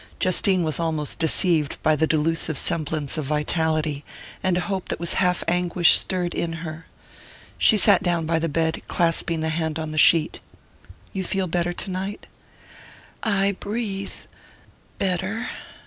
Justine 0.19 0.63
was 0.63 0.79
almost 0.79 1.19
deceived 1.19 1.77
by 1.83 1.95
the 1.95 2.07
delusive 2.07 2.57
semblance 2.57 3.19
of 3.19 3.25
vitality, 3.25 4.03
and 4.41 4.57
a 4.57 4.61
hope 4.61 4.87
that 4.89 4.99
was 4.99 5.13
half 5.21 5.43
anguish 5.47 5.95
stirred 5.95 6.33
in 6.33 6.65
her. 6.65 6.87
She 7.59 7.77
sat 7.77 8.01
down 8.01 8.25
by 8.25 8.39
the 8.39 8.49
bed, 8.49 8.81
clasping 8.87 9.41
the 9.41 9.49
hand 9.49 9.77
on 9.77 9.91
the 9.91 9.99
sheet. 9.99 10.39
"You 11.13 11.23
feel 11.23 11.45
better 11.45 11.71
tonight?" 11.71 12.25
"I 13.21 13.51
breathe...better...." 13.59 15.49